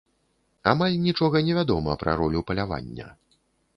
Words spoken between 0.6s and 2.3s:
Амаль нічога не вядома пра